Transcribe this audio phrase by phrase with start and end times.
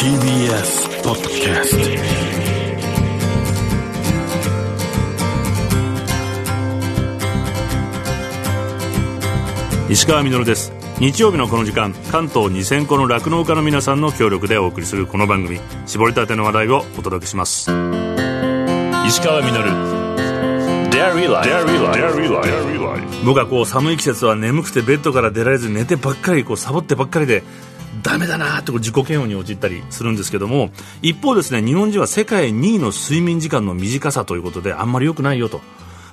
[0.00, 1.80] TBS ポッドキャスト
[9.92, 10.72] 石川みです。
[11.00, 17.70] 日曜日のこの時間関東2000個の酪農家の皆さんの協力でお送りするこの番組絞りたての話題をお届けします。
[19.06, 19.52] 石川み
[23.26, 27.42] 僕はこう寒い季節は眠くてベッドから出られず寝てばっかりこうサボってばっかりで
[28.02, 30.70] ダメだなと自己嫌悪に陥ったりするんですけども
[31.02, 35.60] 一方ですね日本人は世界2位の睡眠時間の短さということであんまり良くないよと。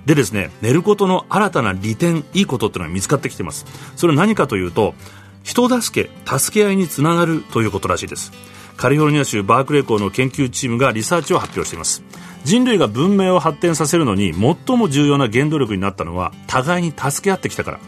[0.05, 3.66] でですね寝ることの新たな利点いいことっていうのが見つかってきてます。
[3.95, 4.95] それは何かというと
[5.44, 8.32] 人助け助け合いにつながるということらしいです。
[8.77, 12.04] カリフォルニア州バークレー校の研究チームがリサーチを発表しています。
[12.44, 17.80] 人類が文明を発展させるのに最も重要な原動力になったのは互いに助け合ってきたから。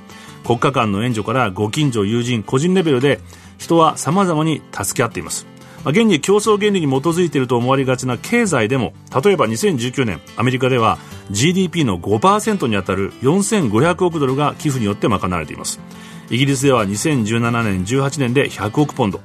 [0.49, 3.20] 国家間の援助からご近所友人個人レベルで
[3.59, 5.45] 人は様々に助け合っています、
[5.85, 10.97] 現に競争原理に基づいていると思われがちな経済でも例えば2019年アメリカでは
[11.30, 15.80] GDP の5%に当たる4500億ドルが寄付によって賄われています。
[16.31, 19.22] イギリスでは2017年18年で100億ポンド。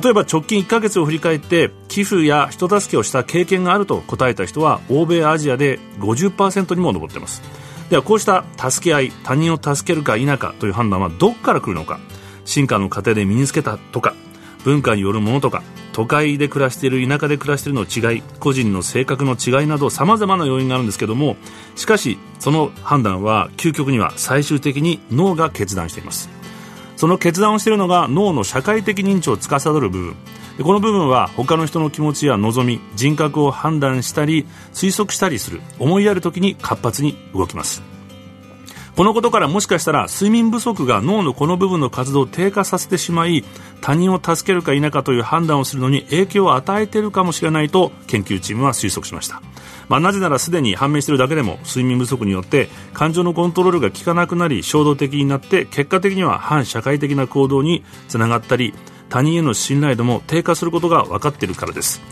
[0.00, 7.63] 例えば直近1ヶ月を振り返って寄付や人助けをした経験があると答えた人は欧米アジアで50%にも上っています。
[7.90, 12.00] ではこうした助け合い他人を助けるか否かという判断はどこから来るのか。
[12.44, 14.14] 進化の過程で身につけたとか
[14.64, 21.36] 文化によるものとか都会で暮らしている田舎で暮らしているの違い個人の性格の違いなどさまざまな要因があるんですけども
[21.76, 26.28] しかしその判断は究極には最終的に脳が決断しています。
[26.96, 30.16] その決断をしているのが脳の社会的認知を司る部分。
[30.62, 37.94] この部分は他の人の気持ちや望み人格を判断したり推測したりする思いやる時に活発に動きます。
[38.96, 43.44] このことからもしかしたら睡眠不足が脳のこの部分の活動を低下させてしまい
[43.80, 49.42] 他人を助けるか否かという判断をするのに影響を与えているかもしれないと研究チームは推測しました、
[49.88, 58.74] まあ、なぜならすでに判明しているだけでも睡眠不足によって感情のコントロールが効かなくなり衝動的になって結果的には反社会的な行動につながったり
[59.14, 62.02] 他人への信頼度も低下することが分かっているからです。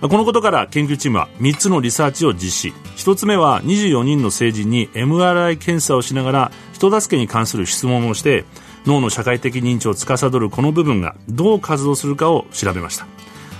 [0.00, 2.74] このことから研究チームは3つのリサーチを実施。
[2.96, 8.46] 1つ目は24人の成人に MRI 検査をしながら人助けに関する質問をして
[8.86, 13.06] 脳の社会的認知を司るこの部分がどう活動するかを調べました。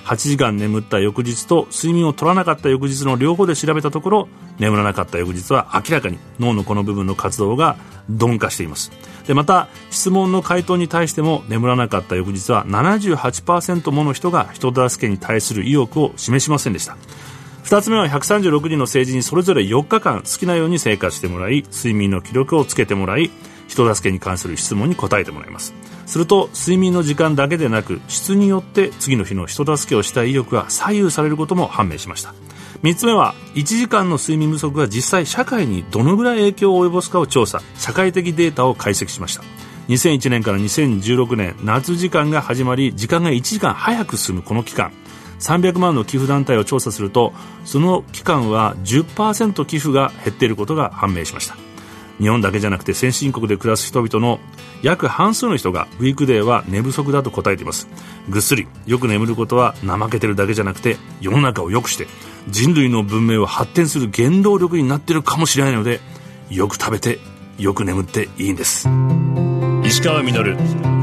[0.07, 4.29] 8時間眠った翌日と睡眠を取らなかった翌日の両方で調べたところ
[4.61, 7.77] 眠らなかった翌日は明らかに脳のこの部分の活動が
[8.09, 8.93] 鈍化しています。
[9.27, 16.97] でまた質問の回答に対しても眠らなかった翌日は78%もの人が人助けに対する意欲を示しませんでした。
[17.65, 23.33] 2つ目は136人の成人にそれぞれ4日間好きなように生活してもらい睡眠の記録をつけてもらい
[23.69, 25.75] 人助けに関する質問に答えてもらいます。
[26.07, 32.35] すると睡眠の時間だけでなく質によって次の日の人助けをしたい意欲が左右されることも判明しました。
[32.83, 39.43] 3つ目は1時間の睡眠不足が実際社会にどのぐらい影響を及ぼすかを調査社会的データを解析しました。
[39.89, 44.93] 2001年から2016年夏時間が始まり時間が1時間早く進むこの期間。
[45.39, 47.35] 300万の寄付団体を調査すると
[47.65, 51.66] その期間は10%寄付が減っていることが判明しました。
[52.19, 54.41] 日本だけじゃなくて先進国で暮らす人々の
[54.83, 57.89] 約半数の人がウィークデーは寝不足だと答えています。
[58.29, 62.07] ぐっすりよく眠ることは怠けてるだけじゃなくて世の中を良くして
[62.49, 66.01] 人類の文明を発展する原動力になってるかもしれないので
[66.51, 67.19] よく食べて
[67.59, 68.89] よく眠っていいんです。
[69.85, 70.96] 石川稔。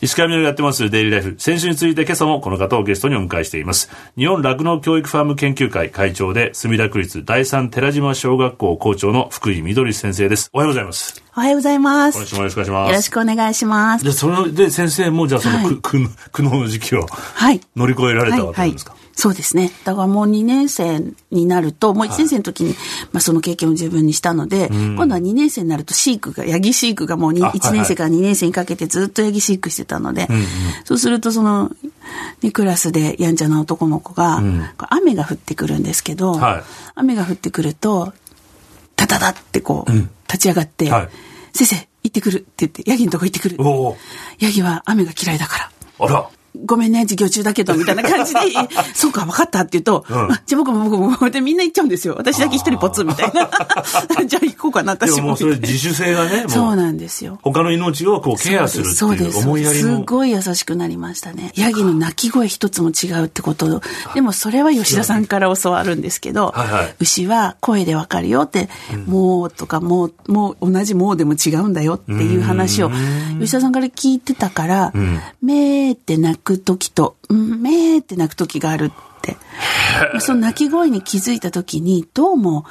[0.00, 1.34] 石川みやってますデイリーライフ。
[1.38, 3.90] 先週について今朝もこの方をゲストにお迎えしています。
[4.16, 10.48] 日本酪農教育ファーム研究会会長で、墨田区立第三寺島小学校校長の福井みどり先生です。
[10.54, 11.22] おはようございます。
[11.36, 12.16] おはようございます。
[12.16, 12.88] よろしくお願いします。
[12.88, 14.04] よろしくお願いします。
[14.06, 17.60] で、それで先生もじゃあその、はい、苦悩の時期を、はい。
[17.76, 19.72] 乗り越えられたわけですか、はいはいそうですね。
[19.84, 21.00] だからもう2年生
[21.30, 22.78] になると、もう1年生の時に、はい、
[23.12, 30.28] まあその経験を十分にしたので、うん、今度は2年生になると飼育が、ヤギ飼育がもう1年生から2年生にかけてずっとヤギ飼育してたので、
[30.84, 31.72] そうするとその、
[32.42, 36.62] ね、クラスでやんちゃな男の子が、うん、雨が降ってくるんですけど、はい、
[36.94, 38.12] 雨が降ってくると、
[38.96, 39.92] タタタってこう、
[40.28, 40.90] 立ち上がって、
[41.54, 43.56] 先生、行ってくるって言って、ヤギのとこ行ってくる。
[44.40, 45.70] ヤギは雨が嫌いだから。
[46.00, 46.28] あら。
[46.64, 48.40] ごめんね、授業中だけど、みたいな感じで、
[48.94, 52.14] そうか、分かったって言うと、うんあじゃあ僕も僕も、僕もでみんな行っちゃうんですよ。
[52.16, 53.50] 私だけ一人ポツンみたいな。
[54.26, 55.22] じゃあ行こうかな、で私も。
[55.22, 57.38] ももうそれ自主性がね、もそうなんですよ。
[57.42, 60.02] 他の命をこうケアするっていう思いやりの。
[60.02, 61.52] ごい優しくなりましたね。
[61.56, 63.82] ヤギの鳴き声一つも違うってこと。
[64.14, 68.68] でもそれは吉田さんから教わるんですけど、はいはい牛は声でわかるよって、
[69.06, 72.90] もうとかもう、もう同じもうでも違うんだよっていう話を
[73.38, 74.92] 吉田さんから聞いてたから、
[75.42, 78.90] めーって鳴く時と、うんめーって鳴く時があるっ
[79.20, 79.36] て。
[80.20, 82.64] その鳴き声に気づいた時に、どうも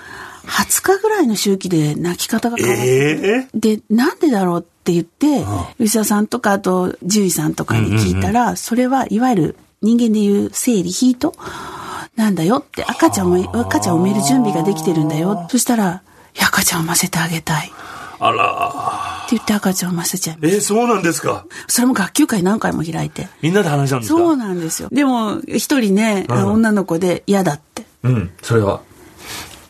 [0.45, 5.43] 20日ぐらいの周期で鳴き方が変わってええで、なんでだろうって言って、
[5.77, 11.33] 吉田さんとか、あと、獣医さんとかに聞いたら、それはいわゆる人間でいう生理、ヒート
[12.15, 15.47] なんだよって、赤ちゃんを、赤ちゃんを産める準備ができてるんだよ。
[15.49, 16.03] そしたら、
[16.39, 17.71] 赤ちゃんを産ませてあげたい。
[18.15, 19.25] ってあら。
[19.29, 21.45] 言って赤ちゃんを産ませちゃいまえー、そうなんですか？
[21.67, 23.27] それも学級会何回も開いて。
[23.41, 24.19] みんなで話したんですか？
[24.19, 24.89] そうなんですよ。
[24.91, 27.85] でも、一人ね、女の子で嫌だって。
[28.03, 28.31] うん。
[28.41, 28.81] それは。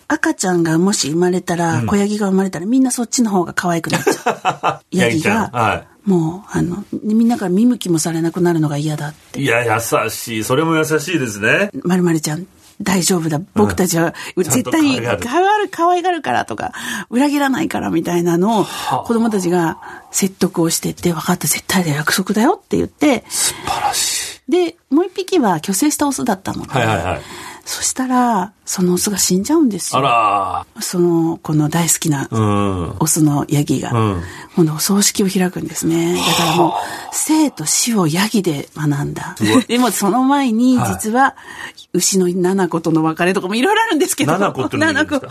[0.07, 4.85] 赤ちゃんがもし生まれたら、子ヤギが生まれたらみんなそっちの方が可愛くなっちゃう。
[4.95, 9.41] ヤギが、はもう、あの、みんなから見向きもされなくなるのが嫌だって。
[9.41, 9.81] いや、優
[10.11, 10.43] しい。
[10.43, 11.71] それも優しいですね。
[11.83, 12.45] まるまるちゃん、
[12.81, 13.39] 大丈夫だ。
[13.53, 15.15] 僕たちは、絶と対可愛が
[15.57, 16.73] る可愛がる、からとか、
[17.09, 18.65] 裏切らないからみたいなのを、
[19.05, 19.77] 子供たちが
[20.11, 24.51] 説得をしてって、分かった、絶対だよ、約束だよって言って、素晴らしい。
[24.51, 27.21] で、もう一匹は虚勢したオスだったので、はいはいはい。
[27.67, 30.05] そしたら、そのオスが死んじゃうんですあよ。
[30.05, 32.95] らその、この大好きなうん。
[32.99, 34.21] オスのヤギが、うん
[34.55, 36.15] 今度お葬式を開くんですね。
[36.15, 36.71] だからもう、
[37.11, 39.35] 生と死をヤギで学んだ。
[39.67, 41.35] でもその前に、はい実は、
[41.91, 44.31] 牛の七子との別れとかもいろいろあるんですけど。
[44.33, 45.27] 七子ってのがいるんですか？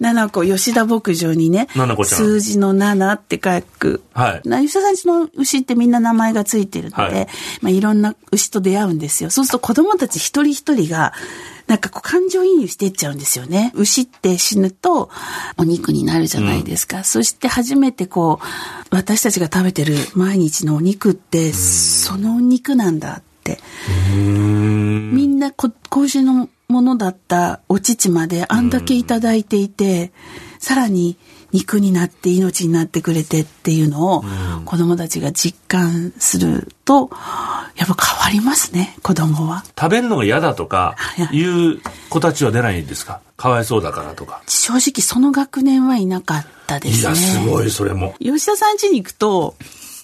[0.00, 1.68] 七子、吉田牧場にね、
[2.04, 4.02] 数字の七って書く。
[4.14, 7.28] はいな吉田さんちの牛ってみんな名前がついてるので、はい
[7.60, 9.30] まあいろんな牛と出会うんですよ。
[9.30, 11.12] そうすると子供たち一人一人が、
[11.72, 13.72] なんかこう感情移入していっちゃうんですよね。
[13.74, 15.08] 牛って死ぬと
[15.56, 17.02] お肉になるじゃないですか。
[17.02, 23.58] そして初めてこう、私たちが食べてる毎日のお肉って、そのお肉なんだって。
[24.14, 30.12] みんなこ子牛のものだったお乳まであんだけいただいていて、
[30.58, 31.16] さらに
[31.52, 34.24] 肉になって命になってくれてっていうのを
[34.64, 37.10] 子供たちが実感すると、
[37.76, 39.64] やっぱ変わりますね、子供は。
[39.78, 43.20] 食べるのが嫌だとかはいいう子たちは出ないんですか？
[43.36, 44.42] かわいそうだからとか。
[44.46, 47.00] 正直その学年はいなかったですね。
[47.00, 48.14] いや、すごい、それも。
[48.20, 49.56] 吉田さん家に行くと、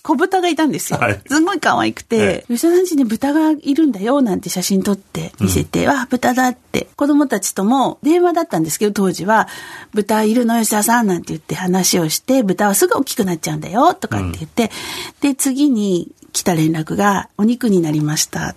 [0.08, 0.99] 小豚がいたんですよ。
[0.99, 6.88] はいすごい可愛くて、え吉田さん家に豚がいるんだよなんて写真撮って見せて、わあ、豚だって。
[6.96, 9.49] 子供たちとも電話だったんですけど、当時は、
[9.93, 14.70] 豚いるの吉田さんなんて言って話をして、豚はすぐ大きくなっちゃうんだよとかって言って、
[15.20, 18.56] で、次に来た連絡が、お肉になりました。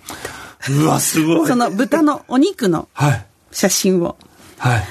[0.70, 1.46] うわ、すごい。
[1.46, 3.26] その豚のお肉のはい。
[3.50, 4.16] 写真を。
[4.56, 4.82] はい。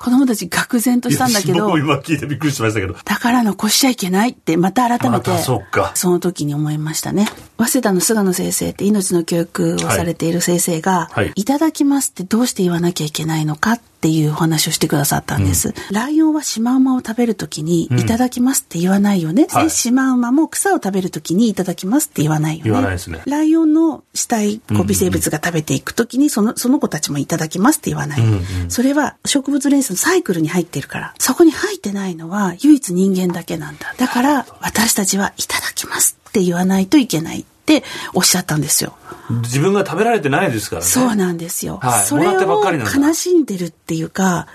[0.00, 2.94] 子供たち愕然としたんだけど今聞いてびっくりしましたけど。
[3.04, 7.26] だから残しちゃいけないって、また改めて、またそっかその時に思いましたね。
[7.60, 15.74] 早稲田の菅野先生って命の教育をされている先生が、はいはいいただきますってどうして言わなきゃいけないのかっていうお話をしてくださったんです。
[15.90, 19.46] ライオンはシマウマを食べる時に、いただきますって言わないよね。
[19.50, 22.70] はいでシマウマも草を食べる時にいただきますって言わないよね。
[22.70, 28.20] 言わないですねライオンの死体、こう微生物が食べていく時に、その、その子たちもいただきますって言わない。
[28.68, 33.94] それは植物連鎖のサイクルに入ってるから、そこに入ってないのは唯一人間だけなんだ。
[33.96, 37.82] だから、私たちはいただきますって言わないといけないって
[38.14, 38.96] おっしゃったんですよ。
[39.42, 40.88] 自分が食べられてないですからね。
[40.88, 41.80] そうなんですよ。
[42.04, 44.46] それはいもらってばっかりなんだを悲しんでるっていうか、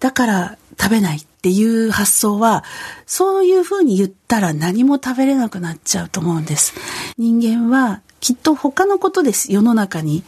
[0.00, 2.64] だから食べないっていう発想は、
[3.06, 6.74] そういうふうに言ったら何も食べれなくなっちゃうと思うんです。
[7.18, 9.52] 人間はきっと他のことです。
[9.52, 10.24] 世の中に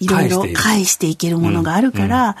[0.00, 2.36] いろいろ返していけるものがあるから、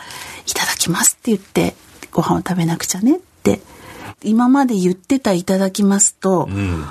[0.46, 1.74] いただきますって言って、
[2.10, 3.60] ご飯を食べなくちゃねって、
[4.22, 6.84] 今まで言ってたいただきますと、うん。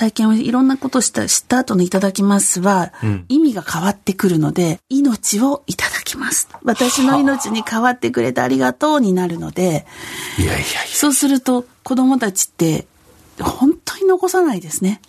[0.00, 6.48] 体験をいろんなことした、知った後のいただきますは、ん意味が変わってくるので、命をいただきます。
[6.64, 9.84] 私の命に変わってくれてありがとうになるので、
[10.38, 10.64] いやいや。
[10.86, 12.86] そうすると子供たちって
[13.38, 15.02] 本当に残さないですね。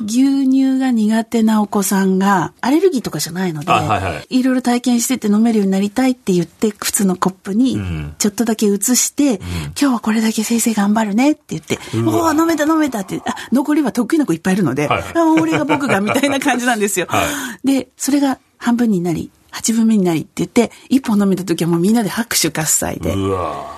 [0.00, 4.42] 牛乳が苦手なお子さんがアレルギーとかじゃないので、あはいはい。
[4.42, 8.14] ろいろ体験してて飲めるようになりたいって言って普通のコップにん。
[8.18, 15.12] ちょっとだけ移して、今日はこれだけ先生頑張るねって言って、おお飲めた飲めたって、あ、残りは得意な子いっぱいいるので、はいはい。
[15.16, 17.06] あ俺が僕がみたいな感じなんですよ。
[17.10, 17.24] は
[17.64, 23.77] で、それが半分になり、8分目になりって言って、一本飲めた時はもうみんなで拍手喝采で、うわ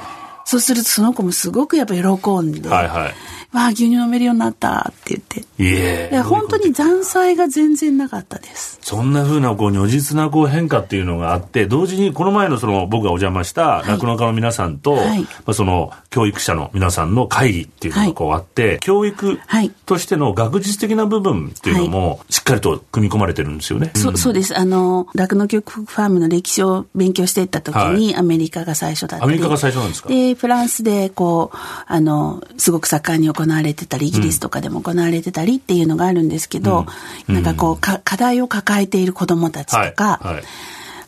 [0.50, 2.00] そうするとその子もすごくやっぱ喜
[2.40, 3.14] んで、はいはい。
[3.56, 5.40] わあ、牛乳飲めるようになったって言って。
[5.42, 15.22] いえ本当に残債が全然なかったですそんなふうなこう如実なこう変化っていうのがあって同時にこの前のその僕がお邪魔した酪農家の皆さんと、はい。
[15.22, 19.70] まあ、その教育者の皆さんの会議っていうのがこうあって、教育はい。
[19.86, 23.92] としての学術的な部分っていうのもしっかりと組み込まれてるんですよね。
[23.94, 24.58] そそうです。
[24.58, 29.24] あの、酪農教育ファームの歴史を勉強していった時に、アメリカが最初だったり。
[29.24, 30.08] アメリカが最初なんですか？
[30.08, 31.56] で、フランスで、こう、
[31.86, 36.86] あの、すごく盛んに行われてたり、イギリスとかでも行われてたりっていうのがあるんですけど、
[37.28, 40.44] なんかこう、か課題を抱えている子供たちとか、はいはい。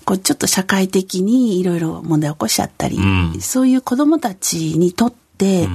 [0.04, 3.40] こうちょっと社会的にいろいろ問題を起こしちゃったり、ん。
[3.40, 5.68] そういう子供たちにとって、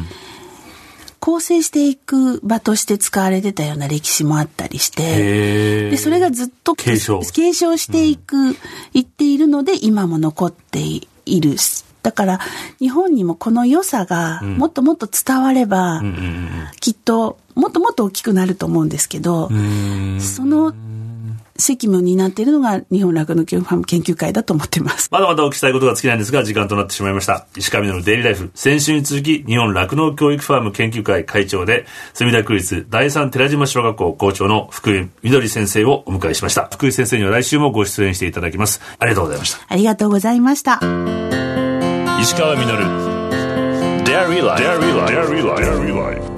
[1.19, 7.21] 構成していく場として使われてたような歴史もあったりして、で、それがずっと継承。
[7.21, 8.55] 継承していく、
[8.93, 11.57] いっているので、今も残っている。
[12.03, 12.39] だから、
[12.79, 16.01] 日本にもこの良さがもっともっと伝われば、
[16.79, 19.49] きっと、もっともっと大きくなると思うんですけど、
[20.19, 20.73] その
[21.57, 25.09] 責務になっているのが日本酪農教育ファーム研究会だと思ってます。
[25.11, 27.47] まだまだお聞きしたいことが尽きないんですが、時間となってしまいました。
[27.55, 28.51] 石上のデイリーライフ。
[28.55, 36.69] 先週に続き、日本酪農教育ファーム研究会会長で、墨田区立第三寺島小学校校長の福井みどり先生をお迎えしました。
[36.71, 38.81] 福井先生には来週もご出演していただきます。
[38.99, 39.59] ありがとうございました。
[39.67, 40.79] ありがとうございました。
[42.21, 42.83] 石川みのる。
[44.03, 44.63] Dairy Life.
[44.63, 46.37] Dairy Life.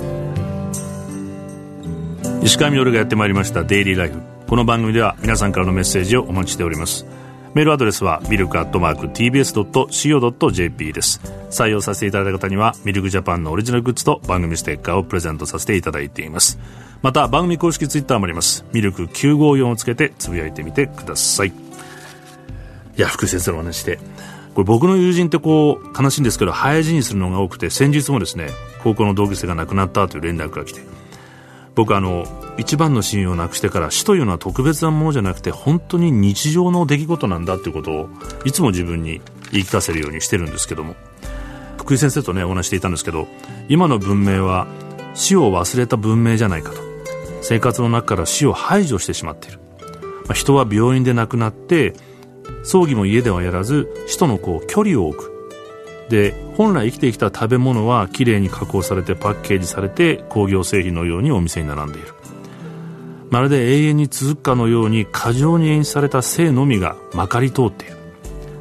[2.43, 4.38] 石川みのるがやってまいりましたデイリーライフ。
[4.49, 7.05] この番組では皆さんからのメッセージをお待ちしております。
[7.53, 11.21] メールアドレスはミルクアットマーク tbs.co.jp です。
[11.51, 16.57] 採用させていただいた方にはミルクジャパンのオリジナルグッズと番組ステッカーをプレゼントさせていただいています。
[17.03, 18.65] また番組公式ツイッターもあります。
[18.73, 21.49] ミルク954をつけてつぶやいてみてください。
[21.49, 21.53] い
[22.97, 23.97] や、福井先生のお話で。
[24.55, 28.49] これ僕の友人ってこう、悲しいんですけど、早死にするのが多くて、先日もですね、
[28.81, 30.81] 高校の同級生が亡くなったという連絡が来て、
[31.79, 32.25] 僕あの、
[32.57, 38.09] 一番の親友を亡くしてから死というのは特別なものじゃなくて、本当に日常の出来事なんだっていうことを、
[38.43, 39.21] いつも自分に
[39.53, 40.97] 言い聞かせるようにしてるんですけども、
[41.77, 43.29] 福井先生とね、お話していたんですけど、
[43.69, 44.67] 今の文明は
[45.13, 46.81] 死を忘れた文明じゃないかと。
[47.41, 49.59] 生活の中から死を排除してしまっている。
[50.25, 51.93] まあ人は病院で亡くなって、
[52.63, 55.28] 葬儀も家ではやらず死とのこう距離を置く
[56.09, 62.13] で本来生きてきた食べ物はきれいに加工されてパッケージされて工業製品のようにお店に並んでいる。
[63.29, 67.97] まるで永遠に続くかのように過剰に演出された生のみがまかり通っている。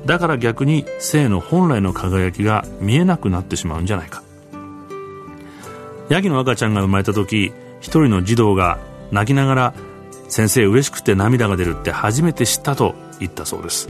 [0.04, 4.22] だから逆に生の本来の輝きが見えなくなってしまうんじゃないか。
[6.10, 8.78] ヤギの赤ちゃんが生まれた時一人の児童が
[9.10, 9.74] 泣きながら
[10.28, 13.88] 先生嬉しくて涙が出るって初めて知ったと言ったそうです。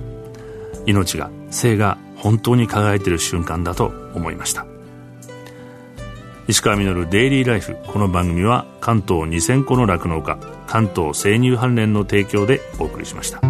[0.87, 4.67] 命が生が本当に輝いている瞬間だと思いました
[6.49, 13.41] 石川稔デイリーライフこの番組は関東2000個の酪農家関東生乳関連の提供でお送りしました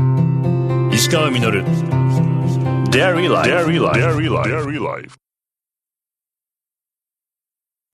[0.92, 1.64] 石川稔
[2.90, 3.46] Dairy Life.
[3.46, 4.00] Dairy Life.
[4.00, 5.27] Dairy Life.